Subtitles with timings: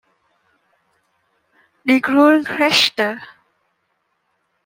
[1.83, 3.19] Die Grundrechte!